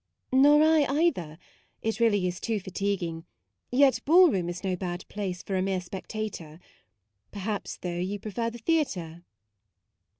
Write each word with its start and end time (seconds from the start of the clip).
u 0.33 0.39
Nor 0.39 0.63
I, 0.63 0.83
either; 0.89 1.37
it 1.83 1.99
really 1.99 2.25
is 2.25 2.39
too 2.39 2.59
fatiguing; 2.59 3.23
yet 3.69 3.99
a 3.99 4.01
ball 4.01 4.31
room 4.31 4.49
is 4.49 4.63
no 4.63 4.75
bad 4.75 5.07
place 5.09 5.43
for 5.43 5.55
a 5.55 5.61
mere 5.61 5.79
spectator. 5.79 6.59
Perhaps, 7.31 7.77
though, 7.83 7.99
you 7.99 8.17
prefer 8.17 8.49
the 8.49 8.57
theatre 8.57 9.23